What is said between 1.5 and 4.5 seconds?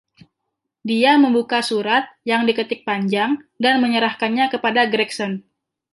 surat yang diketik panjang, dan menyerahkannya